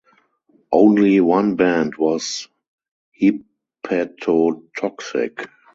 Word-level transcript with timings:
Only 0.71 1.21
one 1.21 1.57
band 1.57 1.93
was 1.95 2.47
hepatotoxic. 3.21 5.47